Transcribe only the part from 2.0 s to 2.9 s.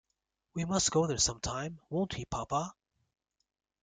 we, papa?'